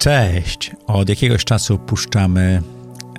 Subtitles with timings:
[0.00, 0.76] Cześć!
[0.86, 2.62] Od jakiegoś czasu puszczamy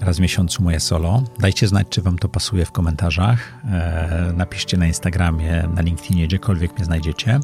[0.02, 1.24] raz w miesiącu moje solo.
[1.40, 3.54] Dajcie znać, czy Wam to pasuje w komentarzach.
[3.72, 7.40] E, napiszcie na Instagramie, na LinkedInie, gdziekolwiek mnie znajdziecie.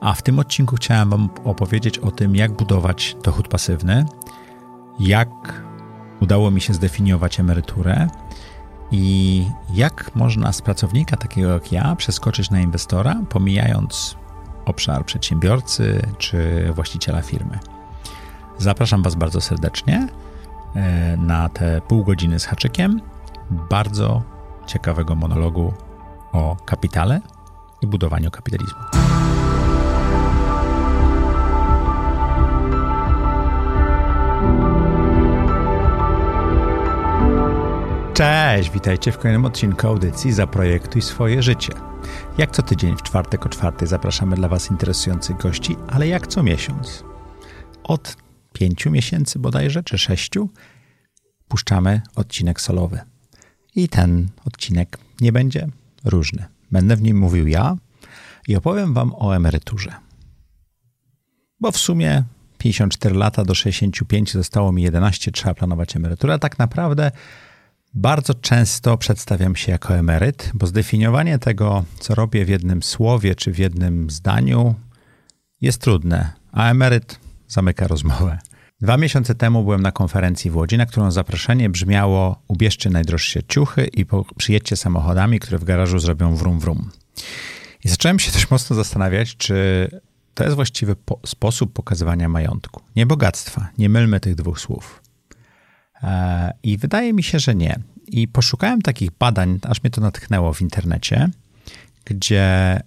[0.00, 4.04] A w tym odcinku chciałem Wam opowiedzieć o tym, jak budować dochód pasywny,
[5.00, 5.28] jak
[6.20, 8.08] udało mi się zdefiniować emeryturę
[8.90, 9.44] i
[9.74, 14.16] jak można z pracownika takiego jak ja przeskoczyć na inwestora, pomijając
[14.64, 17.58] obszar przedsiębiorcy czy właściciela firmy.
[18.58, 20.08] Zapraszam Was bardzo serdecznie
[20.74, 23.00] e, na te pół godziny z haczykiem
[23.50, 24.22] bardzo
[24.66, 25.74] ciekawego monologu
[26.32, 27.20] o kapitale
[27.82, 28.80] i budowaniu kapitalizmu.
[38.14, 41.72] Cześć, witajcie w kolejnym odcinku audycji Zaprojektuj swoje życie.
[42.38, 46.42] Jak co tydzień w czwartek o czwartej zapraszamy dla Was interesujących gości, ale jak co
[46.42, 47.04] miesiąc.
[47.84, 48.16] Od
[48.58, 50.50] pięciu miesięcy bodajże, czy sześciu,
[51.48, 53.00] puszczamy odcinek solowy.
[53.74, 55.68] I ten odcinek nie będzie
[56.04, 56.44] różny.
[56.72, 57.76] Będę w nim mówił ja
[58.48, 59.92] i opowiem Wam o emeryturze.
[61.60, 62.24] Bo w sumie
[62.58, 66.38] 54 lata do 65 zostało mi 11, trzeba planować emeryturę.
[66.38, 67.10] Tak naprawdę
[67.94, 73.52] bardzo często przedstawiam się jako emeryt, bo zdefiniowanie tego, co robię w jednym słowie czy
[73.52, 74.74] w jednym zdaniu,
[75.60, 78.38] jest trudne, a emeryt zamyka rozmowę.
[78.80, 83.86] Dwa miesiące temu byłem na konferencji w Łodzi, na którą zaproszenie brzmiało: ubierzcie najdroższe ciuchy
[83.86, 86.90] i przyjedźcie samochodami, które w garażu zrobią wrum wrum.
[87.84, 89.88] I zacząłem się też mocno zastanawiać, czy
[90.34, 92.82] to jest właściwy po sposób pokazywania majątku.
[92.96, 95.02] Nie bogactwa, nie mylmy tych dwóch słów.
[96.02, 97.80] E, I wydaje mi się, że nie.
[98.06, 101.30] I poszukałem takich badań, aż mnie to natchnęło w internecie,
[102.04, 102.80] gdzie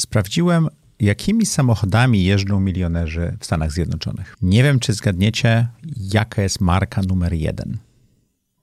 [0.00, 0.68] sprawdziłem,
[1.02, 4.36] jakimi samochodami jeżdżą milionerzy w Stanach Zjednoczonych.
[4.42, 7.78] Nie wiem, czy zgadniecie, jaka jest marka numer jeden.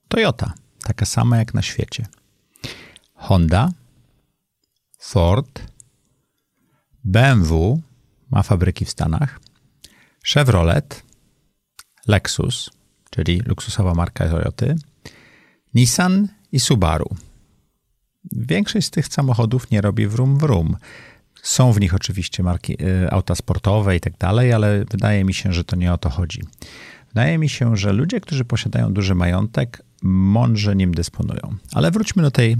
[0.08, 0.52] Toyota,
[0.82, 2.06] taka sama jak na świecie.
[3.14, 3.72] Honda,
[4.98, 5.62] Ford,
[7.04, 7.80] BMW
[8.30, 9.40] ma fabryki w Stanach,
[10.24, 11.02] Chevrolet,
[12.06, 12.70] Lexus,
[13.10, 14.76] czyli luksusowa marka Toyoty,
[15.74, 17.16] Nissan i Subaru.
[18.32, 20.76] Większość z tych samochodów nie robi wrum wrum.
[21.42, 25.52] Są w nich oczywiście marki, y, auta sportowe i tak dalej, ale wydaje mi się,
[25.52, 26.42] że to nie o to chodzi.
[27.08, 31.56] Wydaje mi się, że ludzie, którzy posiadają duży majątek, mądrze nim dysponują.
[31.72, 32.56] Ale wróćmy do tej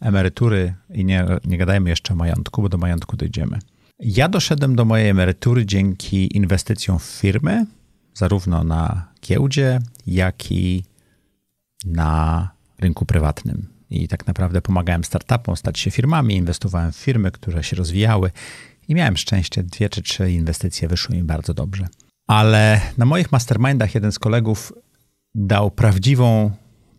[0.00, 3.58] emerytury i nie, nie gadajmy jeszcze o majątku, bo do majątku dojdziemy.
[3.98, 7.66] Ja doszedłem do mojej emerytury dzięki inwestycjom w firmy,
[8.14, 10.84] zarówno na giełdzie, jak i
[11.84, 17.64] na rynku prywatnym i tak naprawdę pomagałem startupom stać się firmami, inwestowałem w firmy, które
[17.64, 18.30] się rozwijały
[18.88, 21.88] i miałem szczęście, dwie czy trzy inwestycje wyszły mi bardzo dobrze.
[22.26, 24.72] Ale na moich mastermindach jeden z kolegów
[25.34, 26.50] dał prawdziwą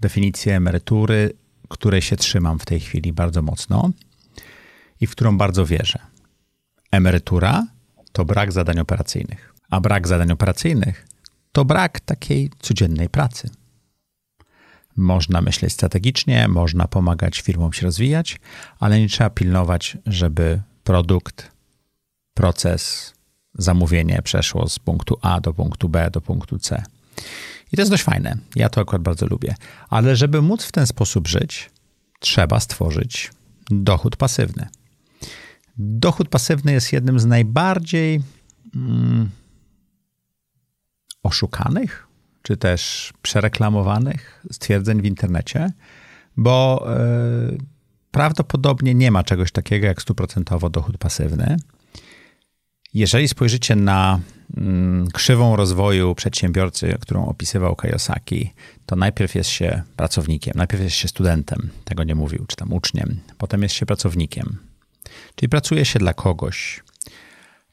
[0.01, 1.33] definicję emerytury,
[1.69, 3.89] której się trzymam w tej chwili bardzo mocno
[5.01, 5.99] i w którą bardzo wierzę.
[6.91, 7.67] Emerytura
[8.11, 11.07] to brak zadań operacyjnych, a brak zadań operacyjnych
[11.51, 13.49] to brak takiej codziennej pracy.
[14.95, 18.39] Można myśleć strategicznie, można pomagać firmom się rozwijać,
[18.79, 21.51] ale nie trzeba pilnować, żeby produkt,
[22.33, 23.13] proces,
[23.53, 26.83] zamówienie przeszło z punktu A do punktu B do punktu C.
[27.71, 28.37] I to jest dość fajne.
[28.55, 29.55] Ja to akurat bardzo lubię.
[29.89, 31.69] Ale żeby móc w ten sposób żyć,
[32.19, 33.31] trzeba stworzyć
[33.69, 34.67] dochód pasywny.
[35.77, 38.21] Dochód pasywny jest jednym z najbardziej
[38.75, 39.29] mm,
[41.23, 42.04] oszukanych,
[42.45, 45.71] czy też przereklamowanych stwierdzeń w internecie,
[46.37, 46.87] bo
[47.51, 47.57] yy,
[48.11, 51.57] prawdopodobnie nie ma czegoś takiego jak stuprocentowo dochód pasywny.
[52.93, 54.19] Jeżeli spojrzycie na
[54.57, 58.53] mm, krzywą rozwoju przedsiębiorcy, którą opisywał Kiyosaki,
[58.85, 63.19] to najpierw jest się pracownikiem, najpierw jest się studentem, tego nie mówił, czy tam uczniem,
[63.37, 64.57] potem jest się pracownikiem.
[65.35, 66.83] Czyli pracuje się dla kogoś,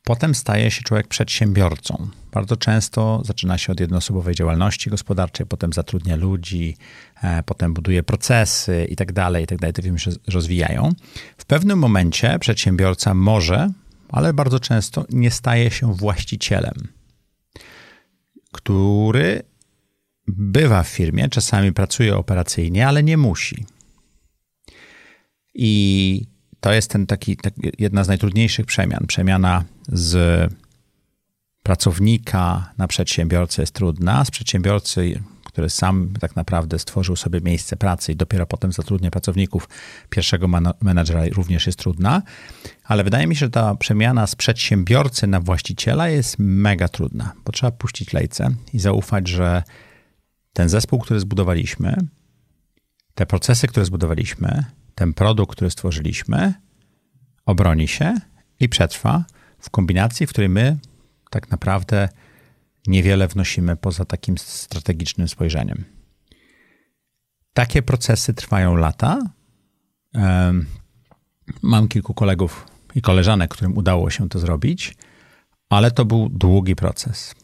[0.05, 2.09] Potem staje się człowiek przedsiębiorcą.
[2.33, 6.77] Bardzo często zaczyna się od jednoosobowej działalności gospodarczej, potem zatrudnia ludzi,
[7.23, 9.73] e, potem buduje procesy i dalej, i tak dalej.
[9.75, 10.93] Te firmy się rozwijają.
[11.39, 13.71] W pewnym momencie przedsiębiorca może,
[14.09, 16.75] ale bardzo często nie staje się właścicielem,
[18.53, 19.43] który
[20.27, 23.67] bywa w firmie, czasami pracuje operacyjnie, ale nie musi.
[25.55, 26.32] I
[26.63, 29.07] to jest ten taki, tak, jedna z najtrudniejszych przemian.
[29.07, 30.51] Przemiana z
[31.63, 38.13] pracownika na przedsiębiorcę jest trudna, z przedsiębiorcy, który sam tak naprawdę stworzył sobie miejsce pracy
[38.13, 39.69] i dopiero potem zatrudnia pracowników,
[40.11, 40.49] pierwszego
[40.81, 42.23] menadżera również jest trudna.
[42.85, 47.53] Ale wydaje mi się, że ta przemiana z przedsiębiorcy na właściciela jest mega trudna, bo
[47.53, 49.63] trzeba puścić lejce i zaufać, że
[50.53, 51.97] ten zespół, który zbudowaliśmy,
[53.15, 54.65] te procesy, które zbudowaliśmy,
[54.95, 56.55] ten produkt, który stworzyliśmy,
[57.47, 58.15] obroni się
[58.61, 59.25] i przetrwa
[59.59, 60.79] w kombinacji, w której my
[61.31, 62.09] tak naprawdę
[62.87, 65.85] niewiele wnosimy poza takim strategicznym spojrzeniem.
[67.53, 69.19] Takie procesy trwają lata.
[71.63, 74.95] Mam kilku kolegów i koleżanek, którym udało się to zrobić,
[75.69, 77.35] ale to był długi proces.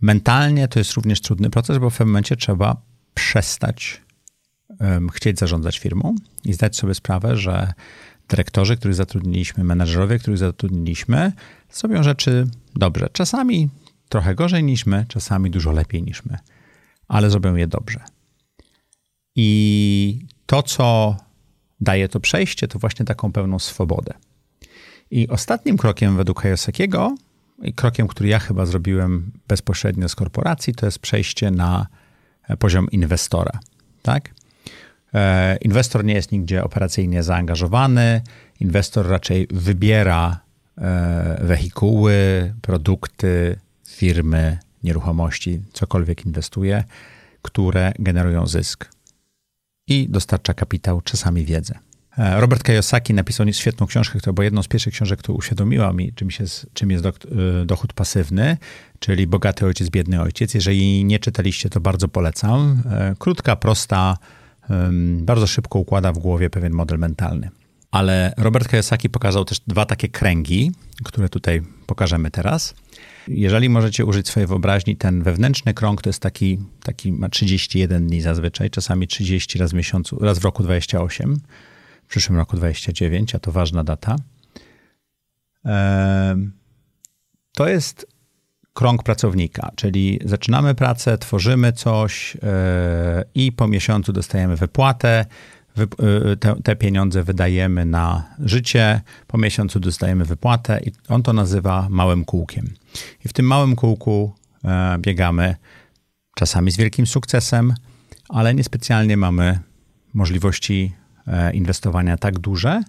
[0.00, 2.82] Mentalnie to jest również trudny proces, bo w pewnym momencie trzeba
[3.14, 4.02] przestać
[5.12, 6.14] chcieć zarządzać firmą
[6.44, 7.72] i zdać sobie sprawę, że
[8.28, 11.32] dyrektorzy, których zatrudniliśmy, menedżerowie, których zatrudniliśmy,
[11.72, 13.08] zrobią rzeczy dobrze.
[13.12, 13.68] Czasami
[14.08, 16.38] trochę gorzej niż my, czasami dużo lepiej niż my,
[17.08, 18.00] ale zrobią je dobrze.
[19.36, 21.16] I to, co
[21.80, 24.14] daje to przejście, to właśnie taką pełną swobodę.
[25.10, 27.16] I ostatnim krokiem według Hayasakiego,
[27.62, 31.86] i krokiem, który ja chyba zrobiłem bezpośrednio z korporacji, to jest przejście na
[32.58, 33.60] poziom inwestora.
[34.02, 34.34] Tak?
[35.14, 38.20] E, inwestor nie jest nigdzie operacyjnie zaangażowany,
[38.60, 40.40] inwestor raczej wybiera
[40.78, 42.14] e, wehikuły,
[42.62, 43.58] produkty,
[43.88, 46.84] firmy, nieruchomości, cokolwiek inwestuje,
[47.42, 48.90] które generują zysk
[49.86, 51.78] i dostarcza kapitał, czasami wiedzę.
[52.18, 56.12] E, Robert Kiyosaki napisał świetną książkę, która była jedną z pierwszych książek, która uświadomiła mi,
[56.12, 57.04] czym jest, czym jest
[57.66, 58.56] dochód pasywny,
[58.98, 60.54] czyli Bogaty Ojciec, Biedny Ojciec.
[60.54, 62.82] Jeżeli nie czytaliście, to bardzo polecam.
[63.18, 64.16] Krótka, prosta,
[65.18, 67.50] bardzo szybko układa w głowie pewien model mentalny.
[67.90, 70.72] Ale Robert Kiyosaki pokazał też dwa takie kręgi,
[71.04, 72.74] które tutaj pokażemy teraz.
[73.28, 78.20] Jeżeli możecie użyć swojej wyobraźni, ten wewnętrzny krąg to jest taki, taki ma 31 dni
[78.20, 81.36] zazwyczaj, czasami 30 raz w miesiącu, raz w roku 28,
[82.04, 84.16] w przyszłym roku 29, a to ważna data.
[87.52, 88.15] To jest
[88.76, 92.40] krąg pracownika, czyli zaczynamy pracę, tworzymy coś yy,
[93.34, 95.26] i po miesiącu dostajemy wypłatę.
[95.76, 95.86] Wy,
[96.26, 101.86] yy, te, te, pieniądze wydajemy na życie, po miesiącu dostajemy wypłatę i on to nazywa
[101.90, 102.74] małym kółkiem.
[103.24, 104.32] I w tym małym kółku
[104.64, 105.56] yy, biegamy
[106.34, 107.74] czasami z wielkim sukcesem,
[108.28, 109.58] ale niespecjalnie mamy
[110.14, 110.92] możliwości
[111.52, 112.82] inwestowania tak duże,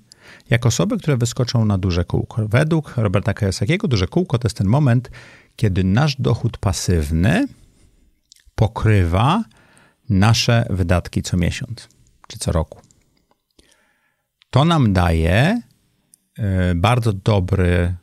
[0.49, 2.47] jak osoby, które wyskoczą na duże kółko.
[2.47, 5.09] Według Roberta Kiyosakiego duże kółko to jest ten moment,
[5.57, 7.47] kiedy nasz dochód pasywny
[8.55, 9.43] pokrywa
[10.09, 11.89] nasze wydatki co miesiąc
[12.27, 12.81] czy co roku.
[14.49, 15.61] To nam daje
[16.37, 17.95] e, bardzo dobry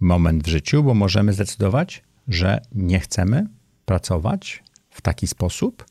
[0.00, 3.46] moment w życiu, bo możemy zdecydować, że nie chcemy
[3.84, 5.84] pracować w taki sposób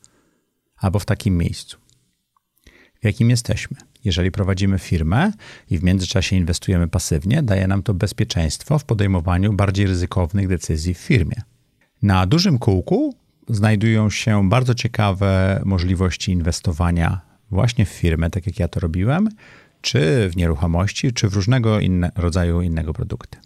[0.77, 1.77] albo w takim miejscu,
[3.01, 3.77] w jakim jesteśmy.
[4.03, 5.31] Jeżeli prowadzimy firmę
[5.69, 10.97] i w międzyczasie inwestujemy pasywnie, daje nam to bezpieczeństwo w podejmowaniu bardziej ryzykownych decyzji w
[10.97, 11.41] firmie.
[12.01, 13.15] Na dużym kółku
[13.49, 19.29] znajdują się bardzo ciekawe możliwości inwestowania właśnie w firmę, tak jak ja to robiłem,
[19.81, 23.37] czy w nieruchomości, czy w różnego inne, rodzaju innego produkty.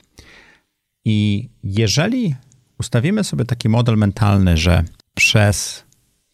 [1.05, 2.35] I jeżeli
[2.79, 4.83] ustawimy sobie taki model mentalny, że
[5.15, 5.83] przez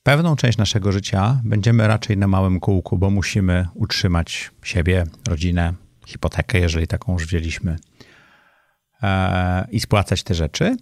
[0.04, 5.74] Pewną część naszego życia będziemy raczej na małym kółku, bo musimy utrzymać siebie, rodzinę,
[6.06, 7.78] hipotekę, jeżeli taką już wzięliśmy,
[9.04, 10.78] e, i spłacać te rzeczy,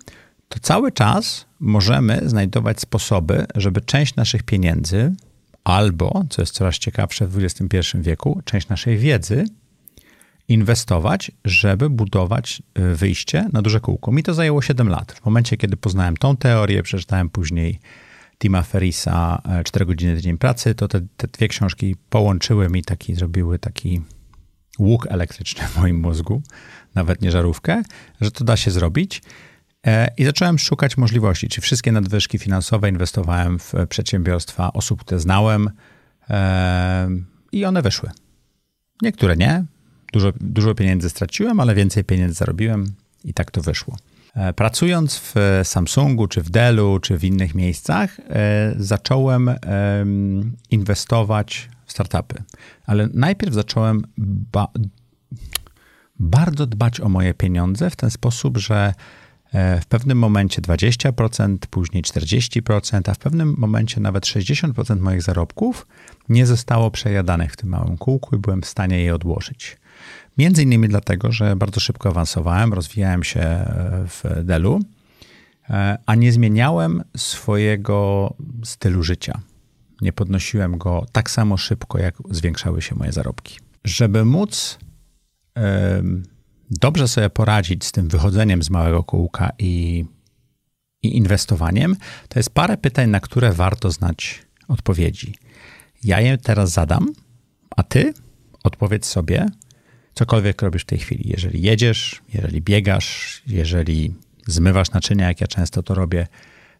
[0.49, 5.15] to cały czas możemy znajdować sposoby, żeby część naszych pieniędzy,
[5.63, 9.45] albo, co jest coraz ciekawsze w XXI wieku, część naszej wiedzy
[10.47, 14.11] inwestować, żeby budować e, wyjście na duże kółko.
[14.11, 15.11] Mi to zajęło 7 lat.
[15.11, 17.79] W momencie, kiedy poznałem tą teorię, przeczytałem później
[18.39, 23.15] Tima Ferisa 4 e, godziny dzień pracy, to te, te dwie książki połączyły mi taki,
[23.15, 24.01] zrobiły taki
[24.79, 26.41] łuk elektryczny w moim mózgu,
[26.95, 27.83] nawet nie żarówkę,
[28.21, 29.21] że to da się zrobić.
[29.87, 35.69] E, I zacząłem szukać możliwości, czy wszystkie nadwyżki finansowe inwestowałem w przedsiębiorstwa osób, które znałem
[36.29, 37.09] e,
[37.51, 38.11] i one wyszły.
[39.01, 39.65] Niektóre nie.
[40.13, 43.97] Dużo, dużo pieniędzy straciłem, ale więcej pieniędzy zarobiłem i tak to wyszło.
[44.37, 49.51] E, pracując w Samsungu, czy w Dellu, czy w innych miejscach, e, zacząłem
[50.69, 52.43] inwestować w startupy.
[52.85, 54.67] Ale najpierw zacząłem ba
[56.19, 58.93] bardzo dbać o moje pieniądze w ten sposób, że
[59.53, 65.87] e, w pewnym momencie 20%, później 40%, a w pewnym momencie nawet 60% moich zarobków
[66.29, 69.77] nie zostało przejadanych w tym małym kółku i byłem w stanie je odłożyć.
[70.37, 74.79] Między innymi dlatego, że bardzo szybko awansowałem, rozwijałem się e, w Delu
[75.69, 79.41] e, a nie zmieniałem swojego stylu życia.
[80.01, 83.59] Nie podnosiłem go tak samo szybko, jak zwiększały się moje zarobki.
[83.83, 84.79] Żeby móc
[86.69, 90.05] dobrze sobie poradzić z tym wychodzeniem z małego kółka i,
[91.03, 91.95] i inwestowaniem,
[92.29, 95.35] to jest parę pytań, na które warto znać odpowiedzi.
[96.03, 97.13] Ja je teraz zadam,
[97.77, 98.13] a ty
[98.63, 99.45] odpowiedz sobie,
[100.17, 101.29] cokolwiek robisz w tej chwili.
[101.29, 104.15] Jeżeli jedziesz, jeżeli biegasz, jeżeli
[104.47, 106.27] zmywasz naczynia, jak ja często to robię,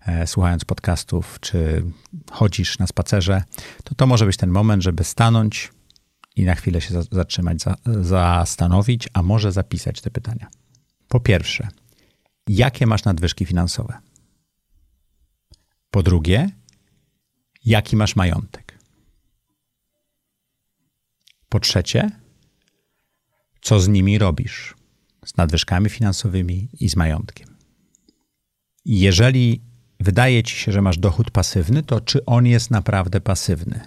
[0.05, 1.83] e, słuchając podcastów, czy
[2.31, 3.43] chodzisz na spacerze,
[3.83, 5.71] to to może być ten moment, żeby stanąć
[6.35, 10.47] i na chwilę się zatrzymać, za, zastanowić, a może zapisać te pytania.
[11.07, 11.67] Po pierwsze,
[12.47, 13.97] jakie masz nadwyżki finansowe?
[15.91, 16.49] Po drugie,
[17.65, 18.79] jaki masz majątek?
[21.49, 22.09] Po trzecie,
[23.67, 24.75] co z nimi robisz?
[25.25, 27.47] Z nadwyżkami finansowymi i z majątkiem.
[28.85, 29.61] Jeżeli
[29.99, 33.79] wydaje ci się, że masz dochód pasywny, to czy on jest naprawdę pasywny?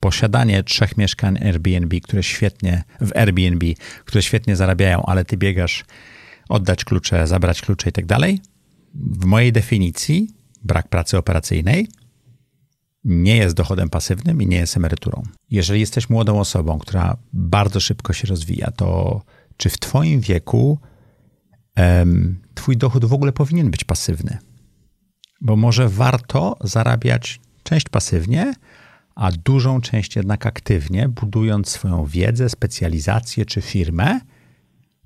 [0.00, 3.66] Posiadanie trzech mieszkań Airbnb, które świetnie w Airbnb,
[4.04, 5.84] które świetnie zarabiają, ale ty biegasz
[6.48, 8.40] oddać klucze, zabrać klucze i tak dalej.
[8.94, 10.30] W mojej definicji
[10.64, 11.88] brak pracy operacyjnej
[13.06, 15.22] nie jest dochodem pasywnym i nie jest emeryturą.
[15.50, 19.20] Jeżeli jesteś młodą osobą, która bardzo szybko się rozwija, to
[19.56, 20.78] czy w Twoim wieku
[21.76, 24.38] um, Twój dochód w ogóle powinien być pasywny?
[25.40, 28.54] Bo może warto zarabiać część pasywnie,
[29.14, 34.20] a dużą część jednak aktywnie, budując swoją wiedzę, specjalizację czy firmę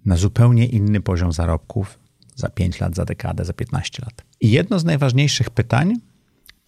[0.04, 1.98] na zupełnie inny poziom zarobków
[2.36, 4.24] za 5 lat, za dekadę, za 15 lat.
[4.40, 5.94] I jedno z najważniejszych pytań,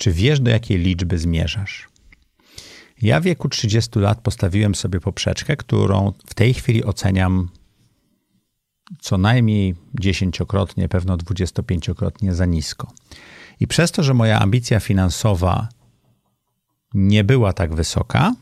[0.02, 1.88] czy wiesz, do jakiej liczby zmierzasz?
[3.02, 7.48] Ja w wieku 30 lat postawiłem sobie poprzeczkę, którą w tej chwili oceniam
[9.00, 12.92] co najmniej dziesięciokrotnie, pewno dwudziestopięciokrotnie za nisko.
[13.60, 15.68] I przez to, że moja ambicja finansowa
[16.94, 18.34] nie była tak wysoka,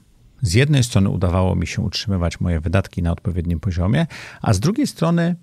[0.43, 4.07] z jednej strony udawało mi się utrzymywać moje wydatki na odpowiednim poziomie,
[4.43, 5.37] a z drugiej strony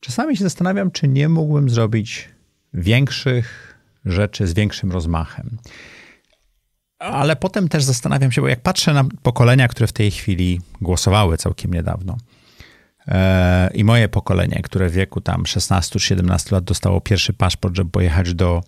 [0.00, 2.28] czasami się zastanawiam, czy nie mógłbym zrobić
[2.74, 3.73] większych
[4.04, 5.58] rzeczy z większym rozmachem.
[6.98, 11.36] Ale potem też zastanawiam się, bo jak patrzę na pokolenia, które w tej chwili głosowały
[11.36, 12.16] całkiem niedawno,
[13.08, 18.34] e, i moje pokolenie, które w wieku tam 16-17 lat dostało pierwszy paszport, żeby pojechać
[18.34, 18.62] do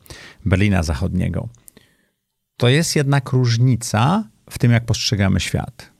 [0.45, 1.49] Berlina Zachodniego,
[2.57, 5.90] to jest jednak różnica w tym, jak postrzegamy świat.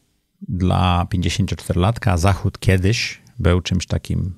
[0.49, 4.35] Dla 54-latka Zachód kiedyś był czymś takim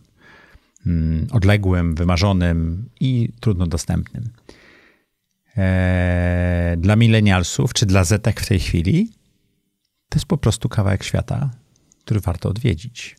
[0.86, 4.30] mm, odległym, wymarzonym i trudno dostępnym.
[5.58, 9.12] E, dla milenialsów, czy dla zetek w tej chwili,
[10.08, 11.50] to jest po prostu kawałek świata,
[12.04, 13.16] który warto odwiedzić.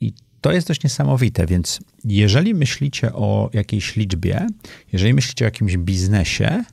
[0.00, 4.46] I to jest dość niesamowite, więc jeżeli myślicie o jakiejś liczbie,
[4.92, 6.64] jeżeli myślicie o jakimś biznesie,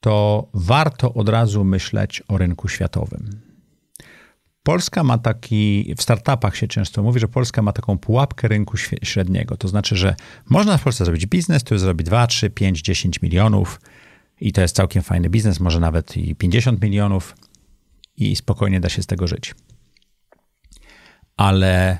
[0.00, 3.43] to warto od razu myśleć o rynku światowym.
[4.64, 9.56] Polska ma taki, w startupach się często mówi, że Polska ma taką pułapkę rynku średniego.
[9.56, 10.16] To znaczy, że
[10.50, 13.80] można w Polsce zrobić biznes, który zrobi 2, 3, 5, 10 milionów
[14.40, 17.36] i to jest całkiem fajny biznes, może nawet i 50 milionów
[18.16, 19.54] i spokojnie da się z tego żyć.
[21.36, 21.98] Ale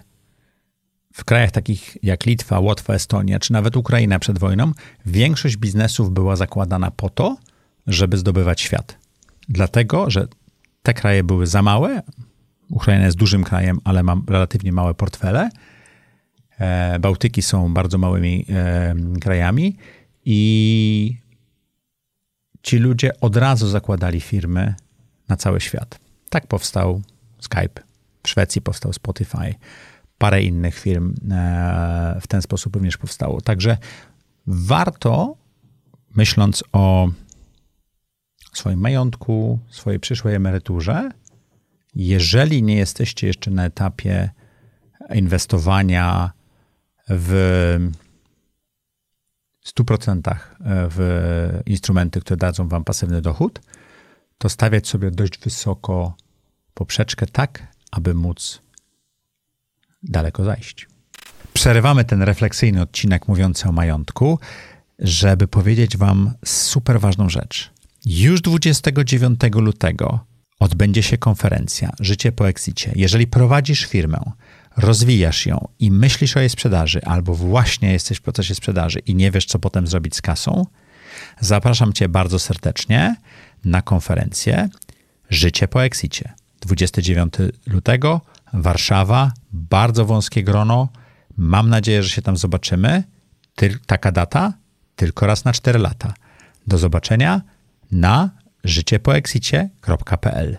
[1.12, 4.72] w krajach takich jak Litwa, Łotwa, Estonia, czy nawet Ukraina przed wojną,
[5.06, 7.36] większość biznesów była zakładana po to,
[7.86, 8.98] żeby zdobywać świat.
[9.48, 10.26] Dlatego, że
[10.82, 12.02] te kraje były za małe,
[12.70, 15.50] Ukraina jest dużym krajem, ale ma relatywnie małe portfele.
[16.58, 19.76] E, Bałtyki są bardzo małymi e, krajami
[20.24, 21.18] i
[22.62, 24.74] ci ludzie od razu zakładali firmy
[25.28, 25.98] na cały świat.
[26.28, 27.02] Tak powstał
[27.40, 27.82] Skype.
[28.22, 29.54] W Szwecji powstał Spotify.
[30.18, 33.40] Parę innych firm e, w ten sposób również powstało.
[33.40, 33.78] Także
[34.46, 35.36] warto,
[36.16, 37.08] myśląc o
[38.52, 41.10] swoim majątku, swojej przyszłej emeryturze,
[41.94, 44.30] jeżeli nie jesteście jeszcze na etapie
[45.14, 46.32] inwestowania
[47.08, 47.90] w
[49.78, 50.36] 100%
[50.66, 53.60] w instrumenty, które dadzą wam pasywny dochód,
[54.38, 56.16] to stawiać sobie dość wysoko
[56.74, 58.62] poprzeczkę, tak aby móc
[60.02, 60.88] daleko zajść.
[61.52, 64.38] Przerywamy ten refleksyjny odcinek mówiący o majątku,
[64.98, 67.70] żeby powiedzieć wam super ważną rzecz.
[68.06, 70.33] Już 29 lutego
[70.64, 72.92] odbędzie się konferencja Życie po exicie.
[72.96, 74.20] Jeżeli prowadzisz firmę,
[74.76, 79.30] rozwijasz ją i myślisz o jej sprzedaży, albo właśnie jesteś w procesie sprzedaży i nie
[79.30, 80.66] wiesz, co potem zrobić z kasą,
[81.40, 83.16] zapraszam Cię bardzo serdecznie
[83.64, 84.68] na konferencję
[85.30, 86.32] Życie po exicie.
[86.60, 87.34] 29
[87.66, 88.20] lutego,
[88.52, 90.88] Warszawa, bardzo wąskie grono.
[91.36, 93.04] Mam nadzieję, że się tam zobaczymy
[93.54, 94.52] Ty, taka data
[94.96, 96.14] tylko raz na 4 lata.
[96.66, 97.42] Do zobaczenia
[97.92, 98.30] na
[98.64, 100.56] życiepoexicie.pl.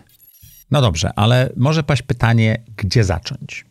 [0.70, 3.64] No dobrze, ale może paść pytanie, gdzie zacząć?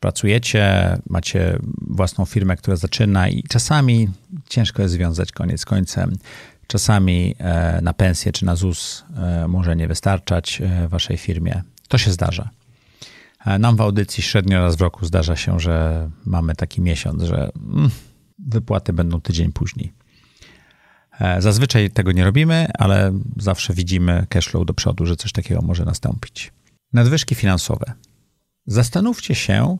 [0.00, 4.08] Pracujecie, macie własną firmę, która zaczyna i czasami
[4.48, 6.18] ciężko jest związać koniec z końcem.
[6.66, 11.62] Czasami e, na pensję czy na ZUS e, może nie wystarczać e, waszej firmie.
[11.88, 12.50] To się zdarza.
[13.58, 17.90] Nam w audycji średnio raz w roku zdarza się, że mamy taki miesiąc, że mm,
[18.38, 19.92] wypłaty będą tydzień później.
[21.38, 26.52] Zazwyczaj tego nie robimy, ale zawsze widzimy cashflow do przodu, że coś takiego może nastąpić.
[26.92, 27.92] Nadwyżki finansowe.
[28.66, 29.78] Zastanówcie się,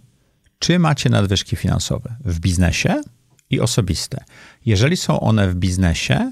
[0.58, 3.02] czy macie nadwyżki finansowe w biznesie
[3.50, 4.24] i osobiste.
[4.66, 6.30] Jeżeli są one w biznesie,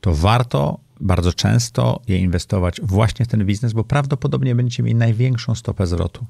[0.00, 5.54] to warto bardzo często je inwestować właśnie w ten biznes, bo prawdopodobnie będziecie mieli największą
[5.54, 6.26] stopę zwrotu.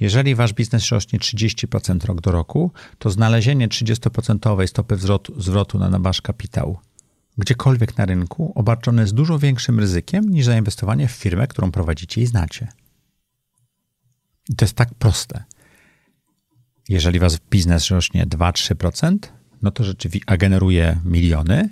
[0.00, 5.98] Jeżeli wasz biznes rośnie 30% rok do roku, to znalezienie 30% stopy zwrotu, zwrotu na
[5.98, 6.78] wasz kapitał
[7.38, 12.26] gdziekolwiek na rynku obarczone jest dużo większym ryzykiem niż zainwestowanie w firmę, którą prowadzicie i
[12.26, 12.68] znacie.
[14.48, 15.44] I to jest tak proste.
[16.88, 19.18] Jeżeli wasz biznes rośnie 2-3%,
[19.62, 21.68] no to rzeczywiście, a generuje miliony,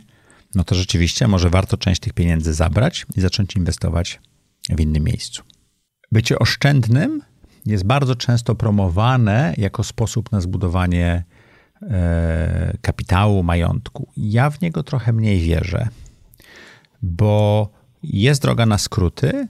[0.54, 4.21] no to rzeczywiście może warto część tych pieniędzy zabrać i zacząć inwestować
[4.71, 5.42] w innym miejscu.
[6.12, 7.23] Bycie oszczędnym
[7.66, 11.25] jest bardzo często promowane jako sposób na zbudowanie
[12.80, 14.08] kapitału, majątku.
[14.16, 15.88] Ja w niego trochę mniej wierzę,
[17.02, 17.68] bo
[18.02, 19.46] jest droga na skróty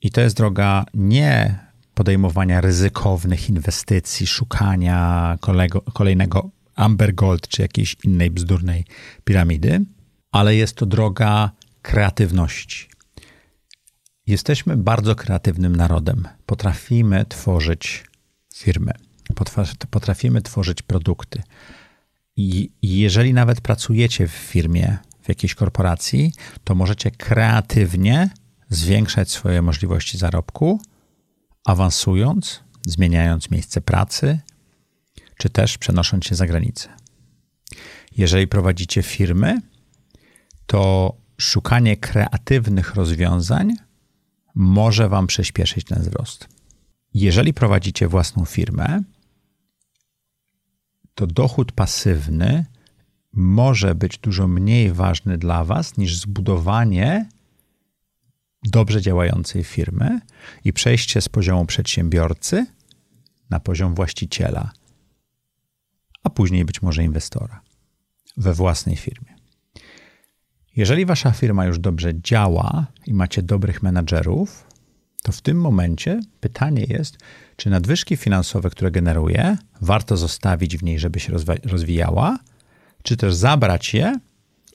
[0.00, 1.58] i to jest droga nie
[1.94, 8.84] podejmowania ryzykownych inwestycji, szukania kolego, kolejnego Amber Gold czy jakiejś innej bzdurnej
[9.24, 9.84] piramidy,
[10.32, 11.50] ale jest to droga
[11.82, 12.88] kreatywności.
[14.26, 16.28] Jesteśmy bardzo kreatywnym narodem.
[16.46, 18.04] Potrafimy tworzyć
[18.54, 18.92] firmy,
[19.90, 21.42] potrafimy tworzyć produkty.
[22.36, 26.32] I jeżeli nawet pracujecie w firmie, w jakiejś korporacji,
[26.64, 28.30] to możecie kreatywnie
[28.68, 30.80] zwiększać swoje możliwości zarobku,
[31.64, 34.38] awansując, zmieniając miejsce pracy,
[35.36, 36.88] czy też przenosząc się za granicę.
[38.16, 39.60] Jeżeli prowadzicie firmy,
[40.66, 43.74] to szukanie kreatywnych rozwiązań
[44.54, 46.48] może Wam przyspieszyć ten wzrost.
[47.14, 49.02] Jeżeli prowadzicie własną firmę,
[51.18, 52.64] to dochód pasywny
[53.32, 57.28] może być dużo mniej ważny dla Was niż zbudowanie
[58.62, 60.20] dobrze działającej firmy
[60.64, 62.66] i przejście z poziomu przedsiębiorcy
[63.50, 64.72] na poziom właściciela,
[66.22, 67.60] a później być może inwestora
[68.36, 69.34] we własnej firmie.
[70.76, 74.67] Jeżeli wasza firma już dobrze działa i macie dobrych menadżerów,
[75.22, 77.18] to w tym momencie pytanie jest,
[77.56, 81.32] czy nadwyżki finansowe, które generuje, warto zostawić w niej, żeby się
[81.64, 82.38] rozwijała,
[83.02, 84.18] czy też zabrać je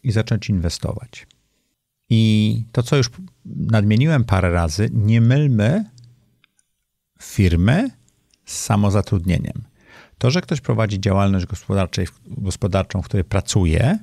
[0.04, 1.28] i zacząć inwestować.
[2.10, 3.10] I to, co już
[3.46, 5.86] nadmieniłem parę razy, nie mylmy
[7.22, 7.90] firmy
[8.46, 9.64] z samozatrudnieniem.
[10.18, 11.46] To, że ktoś prowadzi działalność
[12.28, 14.00] gospodarczą, w której pracuje,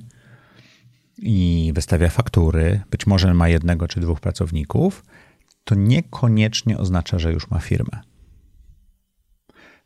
[1.17, 5.03] i wystawia faktury, być może ma jednego czy dwóch pracowników,
[5.63, 7.99] to niekoniecznie oznacza, że już ma firmę.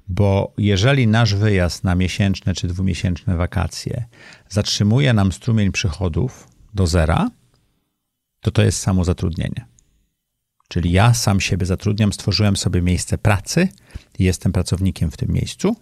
[0.07, 4.05] Bo jeżeli nasz wyjazd na miesięczne czy dwumiesięczne wakacje
[4.49, 7.29] zatrzymuje nam strumień przychodów do zera,
[8.41, 9.65] to to jest samozatrudnienie.
[10.67, 13.67] Czyli ja sam siebie zatrudniam, stworzyłem sobie miejsce pracy
[14.19, 15.75] i jestem pracownikiem w tym miejscu,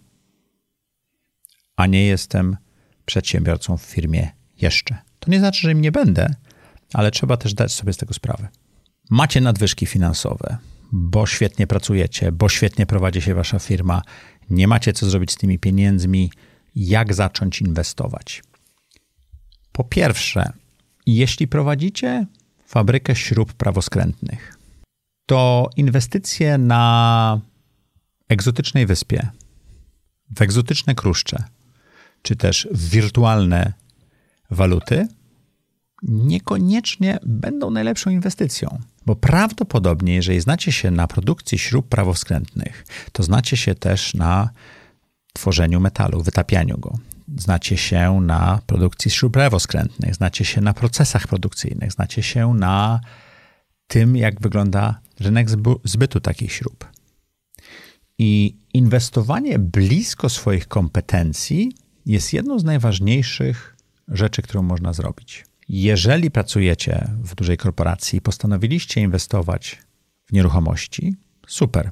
[1.75, 2.57] a nie jestem
[3.05, 4.97] przedsiębiorcą w firmie jeszcze.
[5.19, 6.35] To nie znaczy, że im nie będę,
[6.93, 8.47] ale trzeba też dać sobie z tego sprawę.
[9.09, 10.57] Macie nadwyżki finansowe,
[10.91, 14.01] bo świetnie pracujecie, bo świetnie prowadzi się wasza firma,
[14.49, 16.31] nie macie co zrobić z tymi pieniędzmi,
[16.75, 18.43] jak zacząć inwestować.
[19.71, 20.53] Po pierwsze,
[21.05, 22.25] jeśli prowadzicie
[22.65, 24.57] fabrykę śrub prawoskrętnych,
[25.25, 27.41] to inwestycje na
[28.29, 29.29] egzotycznej wyspie,
[30.35, 31.43] w egzotyczne kruszcze,
[32.21, 33.73] czy też w wirtualne
[34.51, 35.07] waluty
[36.03, 38.79] niekoniecznie będą najlepszą inwestycją.
[39.05, 44.49] Bo prawdopodobnie, jeżeli znacie się na produkcji śrub prawoskrętnych, to znacie się też na
[45.33, 46.97] tworzeniu metalu, wytapianiu go.
[47.37, 52.99] Znacie się na produkcji śrub prawoskrętnych, znacie się na procesach produkcyjnych, znacie się na
[53.87, 55.47] tym, jak wygląda rynek
[55.83, 56.87] zbytu takich śrub.
[58.17, 65.45] I inwestowanie blisko swoich kompetencji jest jedną z najważniejszych rzeczy, którą można zrobić.
[65.69, 69.77] Jeżeli pracujecie w dużej korporacji i postanowiliście inwestować
[70.25, 71.15] w nieruchomości,
[71.47, 71.89] super.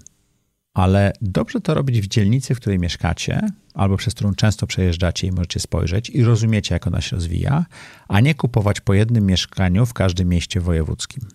[0.74, 5.32] ale dobrze to robić w dzielnicy, w której mieszkacie, albo przez którą często przejeżdżacie i
[5.32, 7.66] możecie spojrzeć i rozumiecie, jak ona się rozwija,
[8.08, 11.28] a nie kupować po jednym mieszkaniu w każdym mieście wojewódzkim,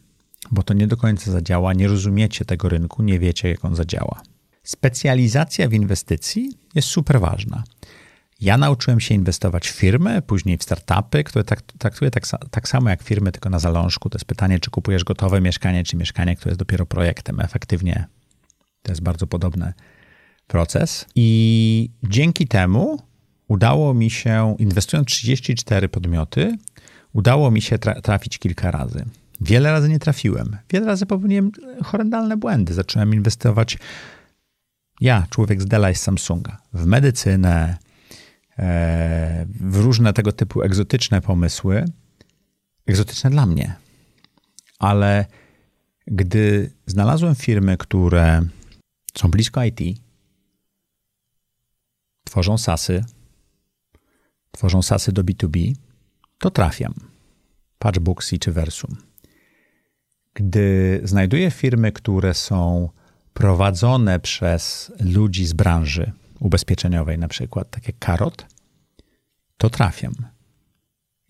[0.51, 4.23] bo to nie do końca zadziała, nie rozumiecie tego rynku, nie wiecie, jak on zadziała.
[4.63, 7.65] Specjalizacja w inwestycji jest super ważna.
[8.41, 12.91] Ja nauczyłem się inwestować w firmy, później w startupy, które tak, traktuję tak, tak samo
[12.91, 14.11] jak firmy, tylko na zalążku.
[14.11, 17.41] To jest pytanie, czy kupujesz gotowe mieszkanie, czy mieszkanie, które jest dopiero projektem.
[17.41, 18.07] Efektywnie
[18.83, 19.73] to jest bardzo podobny
[20.47, 21.07] proces.
[21.15, 22.99] I dzięki temu
[23.49, 26.57] udało mi się, inwestując 34 podmioty,
[27.13, 29.05] udało mi się trafić kilka razy.
[29.41, 30.57] Wiele razy nie trafiłem.
[30.71, 31.51] Wiele razy popełniłem
[31.85, 32.75] horrendalne błędy.
[32.75, 33.79] Zacząłem inwestować,
[35.01, 37.77] ja, człowiek z Dela i z Samsunga, w medycynę,
[38.59, 41.85] w różne tego typu egzotyczne pomysły.
[42.87, 43.75] Egzotyczne dla mnie.
[44.79, 45.27] Ale
[46.07, 48.43] gdy znalazłem firmy, które
[49.19, 49.81] są blisko IT,
[52.25, 53.05] tworzą SASy,
[54.51, 55.73] tworzą SASy do B2B,
[56.39, 56.95] to trafiam.
[57.79, 58.97] Patchbooksy czy Versum.
[60.35, 62.89] Gdy znajduję firmy, które są
[63.33, 68.47] prowadzone przez ludzi z branży ubezpieczeniowej, na przykład, tak jak Karot,
[69.57, 70.13] to trafiam.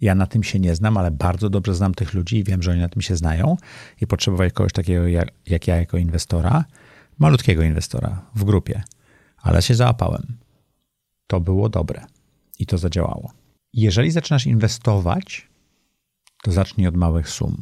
[0.00, 2.70] Ja na tym się nie znam, ale bardzo dobrze znam tych ludzi i wiem, że
[2.70, 3.56] oni na tym się znają
[4.00, 6.64] i potrzebowali kogoś takiego jak, jak ja jako inwestora,
[7.18, 8.82] malutkiego inwestora w grupie,
[9.36, 10.36] ale się załapałem.
[11.26, 12.06] To było dobre
[12.58, 13.32] i to zadziałało.
[13.72, 15.48] Jeżeli zaczynasz inwestować,
[16.42, 17.56] to zacznij od małych sum.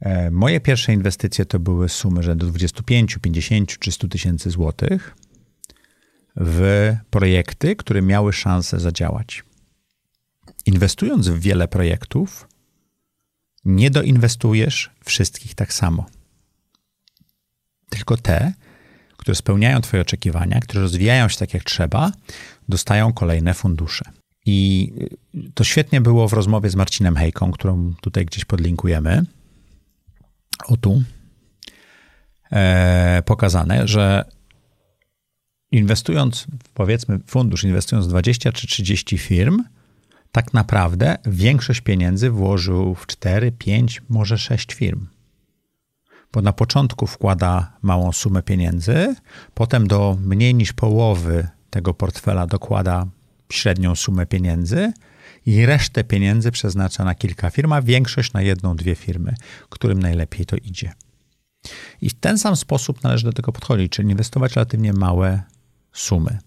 [0.00, 5.16] E, moje pierwsze inwestycje to były sumy rzędu 25, 50 czy 100 tysięcy złotych
[6.36, 9.44] w projekty, które miały szansę zadziałać.
[10.66, 12.48] Inwestując w wiele projektów,
[13.64, 16.06] nie doinwestujesz wszystkich tak samo
[17.96, 18.52] tylko te,
[19.16, 22.12] które spełniają Twoje oczekiwania, które rozwijają się tak jak trzeba,
[22.68, 24.04] dostają kolejne fundusze.
[24.46, 24.92] I
[25.54, 29.22] to świetnie było w rozmowie z Marcinem Hejką, którą tutaj gdzieś podlinkujemy.
[30.66, 31.02] O tu.
[32.52, 34.24] E, pokazane, że
[35.70, 39.64] inwestując, powiedzmy, fundusz, inwestując w 20 czy 30 firm,
[40.32, 45.06] tak naprawdę większość pieniędzy włożył w 4, 5, może 6 firm
[46.36, 49.14] bo na początku wkłada małą sumę pieniędzy,
[49.54, 53.06] potem do mniej niż połowy tego portfela dokłada
[53.52, 54.92] średnią sumę pieniędzy
[55.46, 59.34] i resztę pieniędzy przeznacza na kilka firm, a większość na jedną, dwie firmy,
[59.70, 60.92] którym najlepiej to idzie.
[62.00, 65.42] I w ten sam sposób należy do tego podchodzić, czyli inwestować relatywnie małe
[65.96, 66.38] sumy.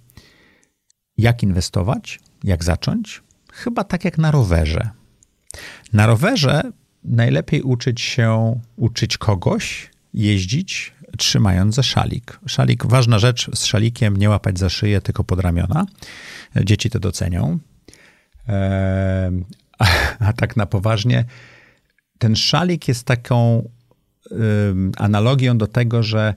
[1.17, 2.19] Jak inwestować?
[2.43, 3.21] Jak zacząć?
[3.53, 4.89] Chyba tak jak na rowerze.
[5.93, 6.61] Na rowerze
[7.03, 12.39] najlepiej uczyć się, uczyć kogoś jeździć, trzymając za szalik.
[12.47, 15.85] Szalik, ważna rzecz z szalikiem, nie łapać za szyję, tylko pod ramiona.
[16.63, 17.59] Dzieci to docenią.
[19.79, 19.85] A,
[20.29, 21.25] a, tak na poważnie,
[22.17, 23.69] ten szalik jest taką
[24.97, 26.33] analogią do tego, że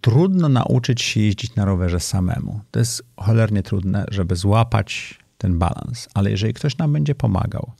[0.00, 2.60] trudno nauczyć się jeździć na rowerze samemu.
[2.70, 7.72] To jest cholernie trudne, żeby złapać ten balans, ale jeżeli ktoś nam będzie pomagał,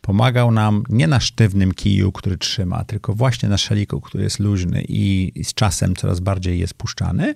[0.00, 4.84] pomagał nam nie na sztywnym kiju, który trzyma, tylko właśnie na szaliku, który jest luźny
[4.88, 7.34] i z czasem coraz bardziej jest puszczany,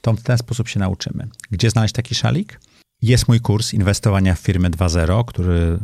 [0.00, 1.28] to w ten sposób się nauczymy.
[1.50, 2.60] Gdzie znaleźć taki szalik?
[3.02, 5.78] Jest mój kurs inwestowania w firmy 2.0, który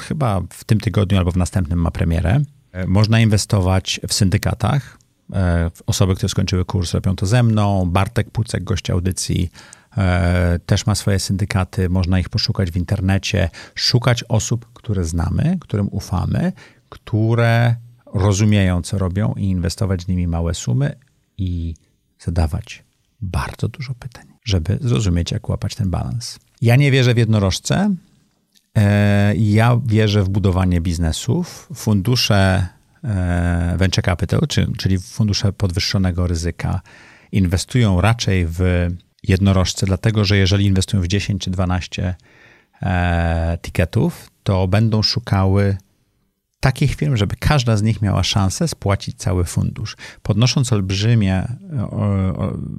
[0.00, 2.40] chyba w tym tygodniu albo w następnym ma premierę.
[2.86, 4.98] Można inwestować w syndykatach.
[5.32, 7.90] E, osoby, które skończyły kurs, robią to ze mną.
[7.90, 9.50] Bartek Pucek, gość audycji,
[9.98, 15.88] E, też ma swoje syndykaty, można ich poszukać w internecie, szukać osób, które znamy, którym
[15.90, 16.52] ufamy,
[16.88, 20.94] które rozumieją, co robią i inwestować z nimi małe sumy
[21.38, 21.74] i
[22.18, 22.84] zadawać
[23.20, 26.38] bardzo dużo pytań, żeby zrozumieć, jak łapać ten balans.
[26.62, 27.94] Ja nie wierzę w jednorożce.
[28.76, 31.68] E, ja wierzę w budowanie biznesów.
[31.74, 32.68] Fundusze
[33.76, 34.40] venture capital,
[34.78, 36.80] czyli fundusze podwyższonego ryzyka,
[37.32, 38.88] inwestują raczej w
[39.22, 42.14] jednorożce, dlatego że jeżeli inwestują w 10 czy 12
[42.82, 45.76] e, tiketów, to będą szukały
[46.60, 51.44] takich firm, żeby każda z nich miała szansę spłacić cały fundusz, podnosząc olbrzymie,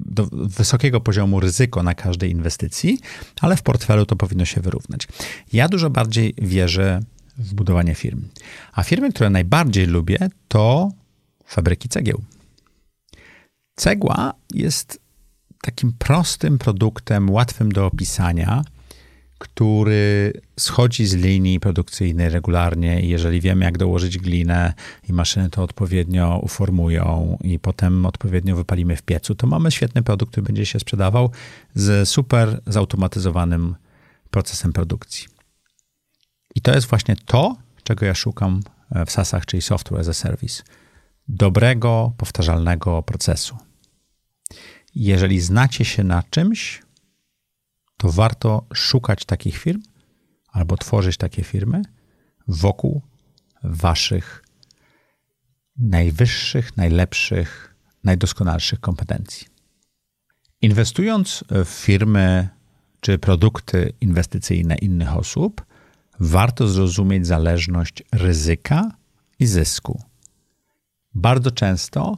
[0.06, 3.00] do wysokiego poziomu ryzyko na każdej inwestycji,
[3.42, 5.08] ale w portfelu to powinno się wyrównać.
[5.54, 7.00] Ja dużo bardziej wierzę
[7.38, 8.28] w budowanie firm.
[8.74, 10.92] A firmy, które najbardziej lubię, to
[11.46, 12.22] fabryki cegieł.
[13.76, 15.00] Cegła jest
[15.62, 18.64] takim prostym produktem, łatwym do opisania,
[19.38, 24.74] który schodzi z linii produkcyjnej regularnie jeżeli wiemy, jak dołożyć glinę
[25.10, 30.32] i maszyny to odpowiednio uformują i potem odpowiednio wypalimy w piecu, to mamy świetny produkt,
[30.32, 31.32] który będzie się sprzedawał
[31.76, 33.76] z super zautomatyzowanym
[34.32, 35.33] procesem produkcji.
[36.56, 38.62] I to jest właśnie to, czego ja szukam
[39.06, 40.64] w SaaSach, czyli Software as a Service.
[41.28, 43.58] Dobrego, powtarzalnego procesu.
[44.96, 46.82] Jeżeli znacie się na czymś,
[47.98, 49.82] to warto szukać takich firm
[50.48, 51.82] albo tworzyć takie firmy
[52.48, 53.02] wokół
[53.64, 54.44] waszych
[55.78, 59.48] najwyższych, najlepszych, najdoskonalszych kompetencji.
[60.62, 62.50] Inwestując w firmy
[63.00, 65.66] czy produkty inwestycyjne innych osób,
[66.20, 68.92] warto zrozumieć zależność ryzyka
[69.40, 70.02] i zysku.
[71.16, 72.18] Bardzo często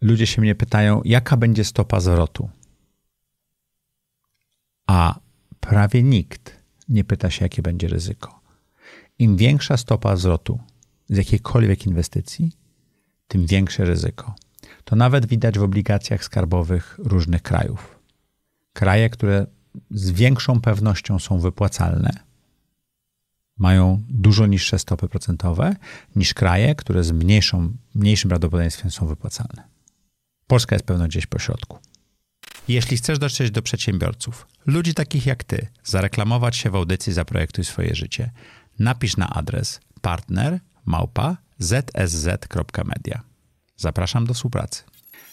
[0.00, 2.48] ludzie się mnie pytają, jaka będzie stopa zwrotu.
[4.86, 5.18] A
[5.60, 8.40] prawie nikt nie pyta się, jakie będzie ryzyko.
[9.18, 10.58] Im większa stopa zwrotu
[11.08, 12.52] z jakiejkolwiek inwestycji,
[13.28, 14.34] tym większe ryzyko.
[14.84, 17.98] To nawet widać w obligacjach skarbowych różnych krajów.
[18.72, 19.46] Kraje, które
[19.90, 22.25] z większą pewnością są wypłacalne,
[23.58, 25.76] mają dużo niższe stopy procentowe
[26.16, 29.62] niż kraje, które z mniejszą, mniejszym prawdopodobieństwem są wypłacalne.
[30.46, 31.78] Polska jest pewno gdzieś po środku.
[32.68, 37.94] Jeśli chcesz dotrzeć do przedsiębiorców, ludzi takich jak ty, zareklamować się w audycji Zaprojektuj swoje
[37.94, 38.30] życie,
[38.78, 40.60] napisz na adres partner.
[43.76, 44.82] Zapraszam do współpracy.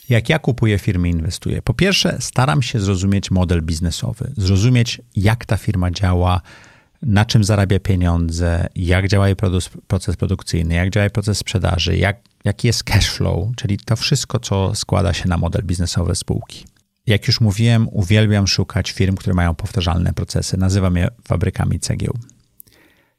[0.10, 1.62] Jak ja kupuję firmy i inwestuję?
[1.62, 6.42] Po pierwsze, staram się zrozumieć model biznesowy, zrozumieć jak ta firma działa,
[7.06, 9.36] na czym zarabia pieniądze, jak działa jej
[9.88, 14.40] proces produkcyjny, jak działa jej proces sprzedaży, jak, jaki jest cash flow, czyli to wszystko,
[14.40, 16.66] co składa się na model biznesowy spółki.
[17.08, 20.58] Jak już mówiłem, uwielbiam szukać firm, które mają powtarzalne procesy.
[20.58, 22.14] Nazywam je fabrykami cegieł.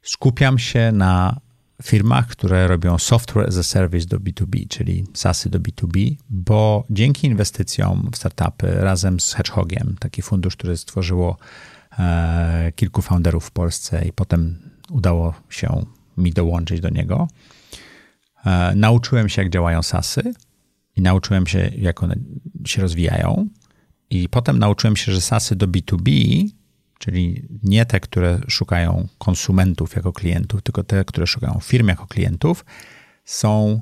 [0.01, 1.39] Skupiam się na
[1.83, 7.27] firmach, które robią software as a service do B2B, czyli SASy do B2B, bo dzięki
[7.27, 11.37] inwestycjom w startupy razem z Hedgehogiem, taki fundusz, który stworzyło
[12.75, 15.85] kilku founderów w Polsce i potem udało się
[16.17, 17.27] mi dołączyć do niego,
[18.45, 20.33] e, nauczyłem się, jak działają SASy
[20.95, 22.15] i nauczyłem się, jak one
[22.67, 23.47] się rozwijają.
[24.09, 26.09] I potem nauczyłem się, że SASy do B2B,
[26.99, 32.65] czyli nie te, które szukają konsumentów jako klientów, tylko te, które szukają firm jako klientów,
[33.25, 33.81] są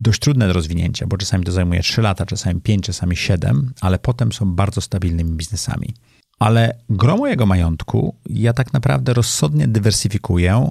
[0.00, 3.98] dość trudne do rozwinięcia, bo czasami to zajmuje 3 lata, czasami 5, czasami 7, ale
[3.98, 5.94] potem są bardzo stabilnymi biznesami.
[6.40, 10.70] Ale gro mojego majątku ja tak naprawdę rozsądnie dywersyfikuję,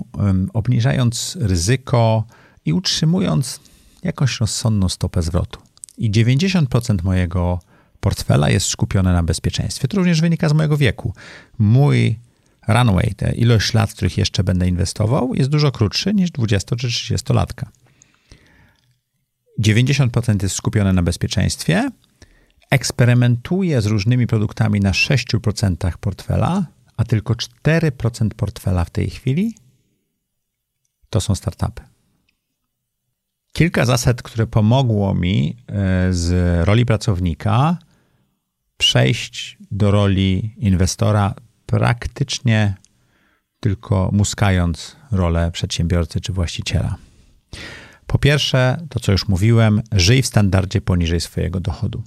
[0.53, 2.23] obniżając ryzyko
[2.65, 3.59] i utrzymując
[4.03, 5.59] jakąś rozsądną stopę zwrotu.
[5.97, 7.59] I 90% mojego
[7.99, 9.87] portfela jest skupione na bezpieczeństwie.
[9.87, 11.13] To również wynika z mojego wieku.
[11.59, 12.19] Mój
[12.67, 16.87] runway, te ilość lat, w których jeszcze będę inwestował, jest dużo krótszy niż 20 czy
[16.87, 17.69] 30 latka.
[19.59, 21.89] 90% jest skupione na bezpieczeństwie.
[22.69, 26.65] Eksperymentuję z różnymi produktami na 6% portfela,
[26.97, 29.55] a tylko 4% portfela w tej chwili
[31.09, 31.81] to są startupy.
[33.53, 37.77] Kilka zasad, które pomogło mi e, z roli pracownika
[38.77, 41.33] przejść do roli inwestora
[41.65, 42.75] praktycznie
[43.59, 46.95] tylko muskając rolę przedsiębiorcy czy właściciela.
[48.07, 52.03] Po pierwsze, to co już mówiłem, żyj w standardzie poniżej swojego dochodu.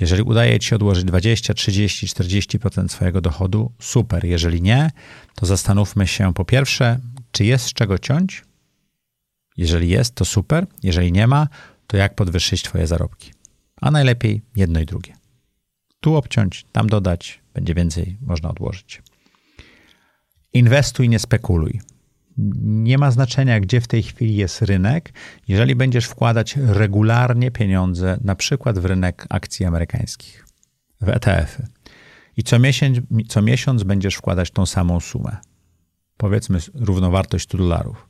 [0.00, 4.24] Jeżeli udaje ci się odłożyć 20, 30, 40% swojego dochodu, super.
[4.24, 4.90] Jeżeli nie,
[5.34, 6.98] to zastanówmy się po pierwsze,
[7.32, 8.44] czy jest z czego ciąć.
[9.56, 10.66] Jeżeli jest, to super.
[10.82, 11.48] Jeżeli nie ma,
[11.86, 13.32] to jak podwyższyć twoje zarobki.
[13.80, 15.16] A najlepiej jedno i drugie
[16.06, 19.02] tu obciąć, tam dodać, będzie więcej można odłożyć.
[20.52, 21.80] Inwestuj, nie spekuluj.
[22.62, 25.12] Nie ma znaczenia, gdzie w tej chwili jest rynek,
[25.48, 30.46] jeżeli będziesz wkładać regularnie pieniądze, na przykład w rynek akcji amerykańskich,
[31.00, 31.66] w ETF-y.
[32.36, 35.36] I co miesiąc, co miesiąc będziesz wkładać tą samą sumę,
[36.16, 38.08] powiedzmy równowartość 100 dolarów.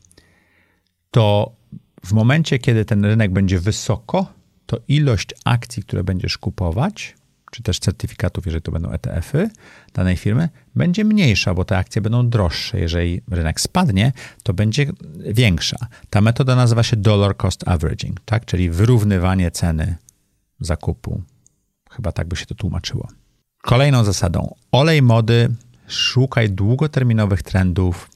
[1.11, 1.57] To
[2.05, 4.27] w momencie, kiedy ten rynek będzie wysoko,
[4.67, 7.16] to ilość akcji, które będziesz kupować,
[7.57, 9.51] czy też certyfikatów, jeżeli to będą ETF-y
[9.95, 12.81] danej firmy, będzie mniejsza, bo te akcje będą droższe.
[12.81, 14.87] Jeżeli rynek spadnie, to będzie
[15.33, 15.77] większa.
[16.11, 18.45] Ta metoda nazywa się dollar cost averaging, tak?
[18.45, 19.97] czyli wyrównywanie ceny
[20.61, 21.23] zakupu.
[21.91, 23.09] Chyba tak by się to tłumaczyło.
[23.63, 25.49] Kolejną zasadą: olej mody,
[25.89, 28.11] szukaj długoterminowych trendów.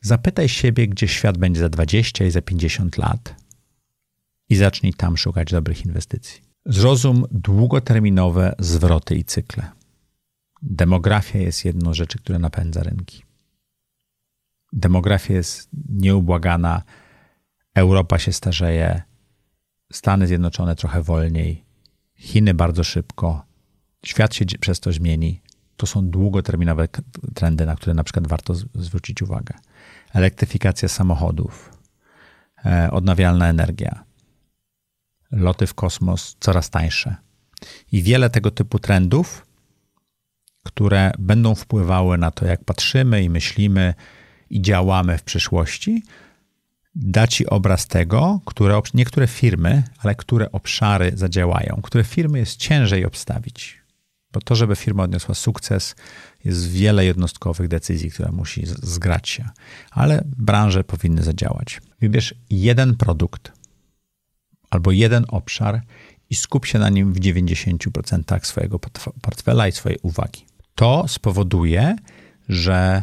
[0.00, 3.34] Zapytaj siebie, gdzie świat będzie za 20 i za 50 lat
[4.48, 6.45] i zacznij tam szukać dobrych inwestycji.
[6.68, 9.70] Zrozum długoterminowe zwroty i cykle.
[10.62, 13.22] Demografia jest jedną z rzeczy, która napędza rynki.
[14.72, 16.82] Demografia jest nieubłagana.
[17.74, 19.02] Europa się starzeje,
[19.92, 21.64] Stany Zjednoczone trochę wolniej,
[22.16, 23.46] Chiny bardzo szybko,
[24.06, 25.40] świat się przez to zmieni.
[25.76, 26.88] To są długoterminowe
[27.34, 29.54] trendy, na które na przykład warto zwrócić uwagę.
[30.12, 31.78] Elektryfikacja samochodów,
[32.64, 34.04] e, odnawialna energia,
[35.30, 37.16] loty w kosmos coraz tańsze.
[37.92, 39.46] I wiele tego typu trendów,
[40.62, 43.94] które będą wpływały na to, jak patrzymy i myślimy
[44.50, 46.02] i działamy w przyszłości,
[46.94, 53.04] da ci obraz tego, które niektóre firmy, ale które obszary zadziałają, które firmy jest ciężej
[53.04, 53.82] obstawić.
[54.32, 55.96] Bo to, żeby firma odniosła sukces,
[56.44, 59.48] jest wiele jednostkowych decyzji, które musi zgrać się,
[59.90, 61.80] ale branże powinny zadziałać.
[62.00, 63.52] Wybierz jeden produkt
[64.70, 65.82] albo jeden obszar
[66.30, 68.78] i skup się na nim w 90% swojego
[69.22, 70.46] portfela i swojej uwagi.
[70.74, 71.96] To spowoduje,
[72.48, 73.02] że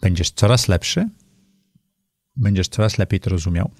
[0.00, 1.08] będziesz coraz lepszy,
[2.36, 3.70] będziesz coraz lepiej to rozumiał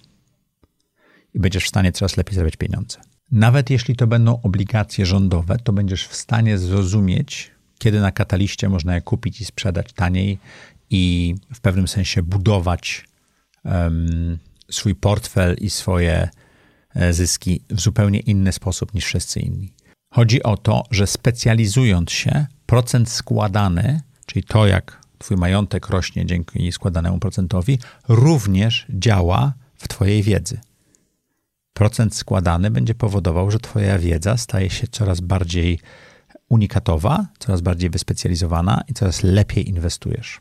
[1.34, 2.98] i będziesz w stanie coraz lepiej zarabiać pieniądze.
[3.30, 8.94] Nawet jeśli to będą obligacje rządowe, to będziesz w stanie zrozumieć, kiedy na kataliście można
[8.94, 10.38] je kupić i sprzedać taniej
[10.90, 13.04] i w pewnym sensie budować
[13.64, 14.38] um,
[14.70, 16.28] swój portfel i swoje
[17.11, 19.72] zyski w zupełnie inny sposób niż wszyscy inni.
[20.11, 26.72] Chodzi o to, że specjalizując się, procent składany, czyli to, jak Twój majątek rośnie dzięki
[26.72, 27.78] składanemu procentowi,
[28.09, 30.61] również działa w Twojej wiedzy.
[31.72, 35.80] Procent składany będzie powodował, że Twoja wiedza staje się coraz bardziej
[36.48, 40.40] unikatowa, coraz bardziej wyspecjalizowana i coraz lepiej inwestujesz.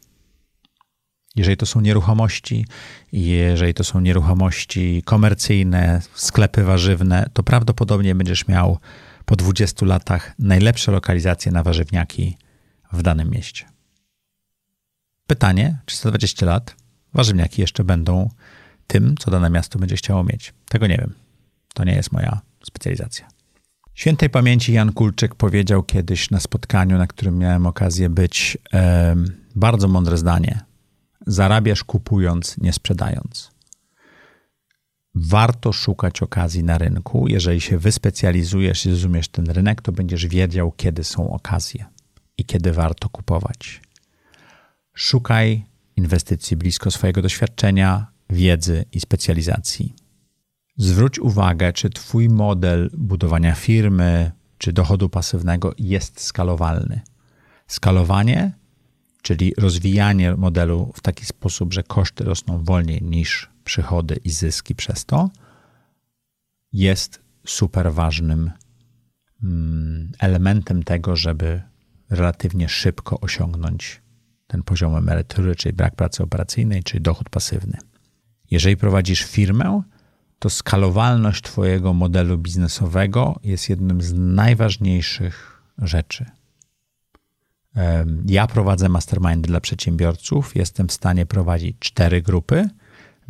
[1.36, 2.66] Jeżeli to są nieruchomości,
[3.12, 8.78] jeżeli to są nieruchomości komercyjne, sklepy warzywne, to prawdopodobnie będziesz miał
[9.26, 12.38] po 20 latach najlepsze lokalizacje na warzywniaki
[12.94, 13.66] w danym mieście.
[15.28, 16.76] Pytanie, czy za 20 lat
[17.14, 18.30] warzywniaki jeszcze będą
[18.88, 20.54] tym, co dane miasto będzie chciało mieć?
[20.70, 21.14] Tego nie wiem.
[21.74, 23.28] To nie jest moja specjalizacja.
[23.94, 28.58] Świętej pamięci Jan Kulczyk powiedział kiedyś na spotkaniu, na którym miałem okazję być,
[29.56, 30.60] bardzo mądre zdanie.
[31.28, 33.52] Zarabiasz kupując, nie sprzedając.
[35.16, 37.28] Warto szukać okazji na rynku.
[37.28, 41.86] Jeżeli się wyspecjalizujesz i zrozumiesz ten rynek, to będziesz wiedział, kiedy są okazje
[42.38, 43.82] i kiedy warto kupować.
[44.94, 49.96] Szukaj inwestycji blisko swojego doświadczenia, wiedzy i specjalizacji.
[50.78, 57.02] Zwróć uwagę, czy Twój model budowania firmy czy dochodu pasywnego jest skalowalny.
[57.68, 58.52] Skalowanie,
[59.24, 65.06] czyli rozwijanie modelu w taki sposób, że koszty rosną wolniej niż przychody i zyski przez
[65.06, 65.30] to,
[66.74, 68.52] jest super ważnym
[69.44, 71.62] mm, elementem tego, żeby
[72.10, 74.02] relatywnie szybko osiągnąć
[74.48, 77.78] ten poziom emerytury, czyli brak pracy operacyjnej, czyli dochód pasywny.
[78.52, 79.82] Jeżeli prowadzisz firmę,
[80.40, 86.26] to skalowalność Twojego modelu biznesowego jest jednym z najważniejszych rzeczy.
[88.26, 92.70] Ja prowadzę mastermind dla przedsiębiorców, jestem w stanie prowadzić cztery grupy,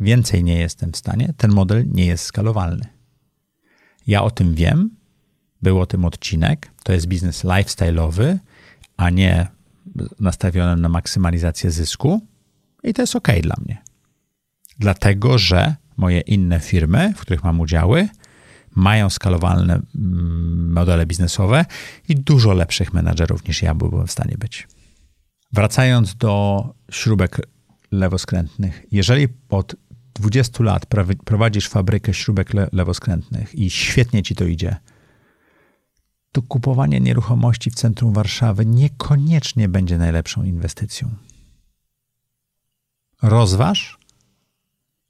[0.00, 2.86] więcej nie jestem w stanie, ten model nie jest skalowalny.
[4.06, 4.90] Ja o tym wiem,
[5.62, 8.38] był o tym odcinek, to jest biznes lifestyle'owy,
[8.96, 9.46] a nie
[10.20, 12.26] nastawiony na maksymalizację zysku
[12.82, 13.82] i to jest ok dla mnie.
[14.78, 18.08] Dlatego, że moje inne firmy, w których mam udziały,
[18.74, 21.64] mają skalowalne mm, modele biznesowe
[22.08, 24.68] i dużo lepszych menadżerów niż ja byłbym w stanie być.
[25.52, 27.40] Wracając do śrubek
[27.92, 29.76] lewoskrętnych, jeżeli od
[30.14, 30.86] 20 lat
[31.24, 34.76] prowadzisz fabrykę śrubek lewoskrętnych i świetnie ci to idzie,
[36.32, 41.10] to kupowanie nieruchomości w centrum Warszawy niekoniecznie będzie najlepszą inwestycją.
[43.22, 43.98] Rozważ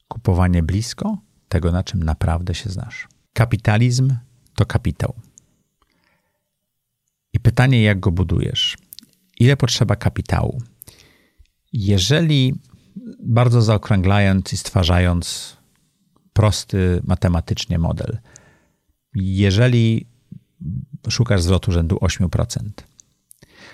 [0.08, 3.08] kupowanie blisko tego, na czym naprawdę się znasz.
[3.34, 4.16] Kapitalizm
[4.56, 5.14] to kapitał.
[7.32, 8.76] I pytanie, jak go budujesz?
[9.40, 10.62] Ile potrzeba kapitału?
[11.72, 12.54] Jeżeli
[13.20, 15.56] bardzo zaokrąglając i stwarzając
[16.32, 18.18] prosty matematycznie model,
[19.14, 20.06] jeżeli
[21.08, 22.58] szukasz zwrotu rzędu 8%,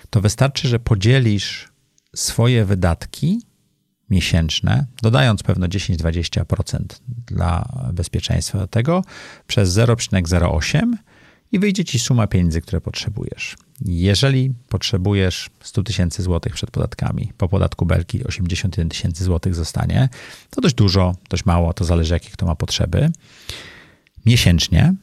[0.09, 1.71] to wystarczy, że podzielisz
[2.15, 3.41] swoje wydatki
[4.11, 6.79] miesięczne, dodając pewno 10-20%
[7.27, 9.03] dla bezpieczeństwa tego,
[9.47, 10.93] przez 0,08
[11.51, 13.55] i wyjdzie ci suma pieniędzy, które potrzebujesz.
[13.85, 20.09] Jeżeli potrzebujesz 100 tysięcy złotych przed podatkami, po podatku belki 81 tysięcy złotych zostanie,
[20.49, 23.11] to dość dużo, dość mało, to zależy jakie kto ma potrzeby.
[24.25, 24.93] Miesięcznie,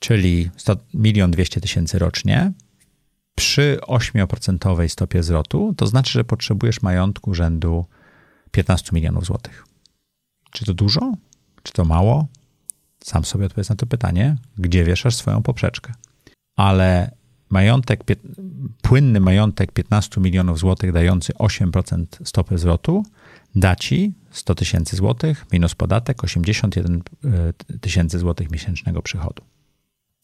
[0.00, 2.52] czyli 100, 1 200 tysięcy rocznie,
[3.34, 7.86] przy 8% stopie zwrotu, to znaczy, że potrzebujesz majątku rzędu
[8.50, 9.64] 15 milionów złotych.
[10.50, 11.12] Czy to dużo?
[11.62, 12.26] Czy to mało?
[13.04, 15.92] Sam sobie odpowiedz na to pytanie, gdzie wieszasz swoją poprzeczkę.
[16.56, 17.10] Ale
[17.50, 18.04] majątek,
[18.82, 23.04] płynny majątek 15 milionów złotych dający 8% stopy zwrotu
[23.54, 29.42] da ci 100 tysięcy złotych minus podatek 81 e, tysięcy złotych miesięcznego przychodu.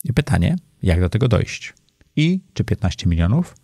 [0.05, 1.75] I pytanie, jak do tego dojść?
[2.19, 3.57] I czy 15 milionów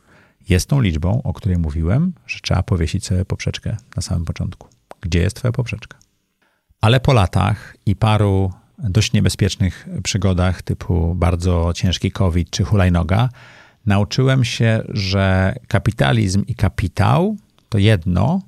[0.48, 4.68] jest tą liczbą, o której mówiłem, że trzeba powiesić sobie poprzeczkę na samym początku?
[5.00, 5.98] Gdzie jest twoja poprzeczka?
[6.80, 13.28] Ale po latach i paru dość niebezpiecznych przygodach typu bardzo ciężki COVID czy hulajnoga,
[13.86, 17.36] nauczyłem się, że kapitalizm i kapitał
[17.68, 18.42] to jedno,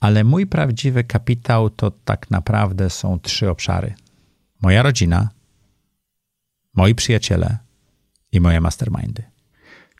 [0.00, 3.94] ale mój prawdziwy kapitał to tak naprawdę są trzy obszary:
[4.62, 5.28] moja rodzina,
[6.74, 7.65] moi przyjaciele
[8.36, 9.22] i moje mastermindy,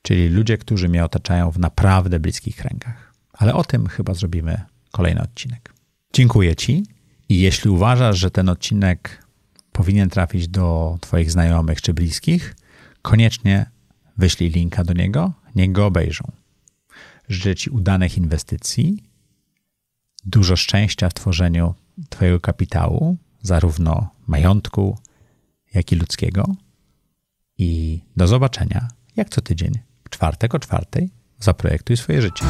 [0.03, 3.12] czyli ludzie, którzy mnie otaczają w naprawdę bliskich kręgach.
[3.32, 4.61] Ale o tym chyba zrobimy
[4.93, 5.72] kolejny odcinek.
[6.12, 6.87] Dziękuję Ci
[7.28, 9.26] i jeśli uważasz, że ten odcinek
[9.72, 12.57] powinien trafić do Twoich znajomych czy bliskich,
[13.03, 13.70] koniecznie
[14.16, 16.32] wyślij linka do niego, niech go obejrzą.
[17.28, 19.05] Życzę Ci udanych inwestycji,
[20.24, 21.74] dużo szczęścia w tworzeniu
[22.09, 24.99] Twojego kapitału, zarówno majątku,
[25.74, 26.57] jak i ludzkiego.
[27.59, 29.72] I do zobaczenia, jak co tydzień,
[30.11, 32.44] czwartek o czwartej, zaprojektuj swoje życie.